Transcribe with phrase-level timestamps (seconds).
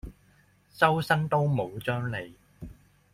[0.73, 2.33] 周身刀冇張利